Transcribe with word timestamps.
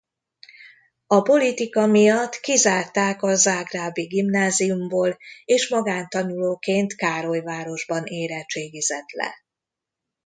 A 1.07 1.21
politika 1.21 1.85
miatt 1.87 2.35
kizárták 2.39 3.21
a 3.21 3.35
zágrábi 3.35 4.03
gimnáziumból 4.05 5.17
és 5.45 5.69
magántanulóként 5.69 6.95
Károlyvárosban 6.95 8.03
érettségizett 8.05 9.09
le. 9.11 9.33